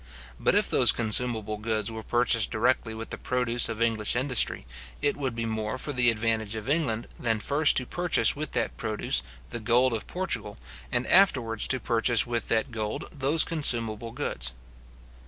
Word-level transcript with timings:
But 0.39 0.55
if 0.55 0.67
those 0.67 0.91
consumable 0.91 1.57
goods 1.57 1.91
were 1.91 2.01
purchased 2.01 2.49
directly 2.49 2.95
with 2.95 3.11
the 3.11 3.19
produce 3.19 3.69
of 3.69 3.83
English 3.83 4.15
industry, 4.15 4.65
it 4.99 5.15
would 5.15 5.35
be 5.35 5.45
more 5.45 5.77
for 5.77 5.93
the 5.93 6.09
advantage 6.09 6.55
of 6.55 6.67
England, 6.67 7.07
than 7.19 7.37
first 7.37 7.77
to 7.77 7.85
purchase 7.85 8.35
with 8.35 8.53
that 8.53 8.77
produce 8.77 9.21
the 9.51 9.59
gold 9.59 9.93
of 9.93 10.07
Portugal, 10.07 10.57
and 10.91 11.05
afterwards 11.05 11.67
to 11.67 11.79
purchase 11.79 12.25
with 12.25 12.47
that 12.47 12.71
gold 12.71 13.09
those 13.15 13.43
consumable 13.43 14.11
goods. 14.11 14.53